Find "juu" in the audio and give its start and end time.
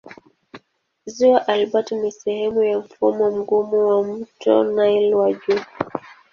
5.33-5.59